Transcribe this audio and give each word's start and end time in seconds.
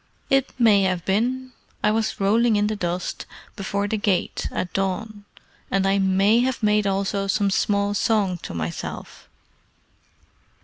"It 0.31 0.51
may 0.59 0.81
have 0.81 1.05
been. 1.05 1.51
I 1.83 1.91
was 1.91 2.19
rolling 2.19 2.55
in 2.55 2.65
the 2.65 2.75
dust 2.75 3.27
before 3.55 3.87
the 3.87 3.97
gate 3.97 4.47
at 4.51 4.73
dawn, 4.73 5.25
and 5.69 5.85
I 5.85 5.99
may 5.99 6.39
have 6.39 6.63
made 6.63 6.87
also 6.87 7.27
some 7.27 7.51
small 7.51 7.93
song 7.93 8.39
to 8.39 8.55
myself. 8.55 9.29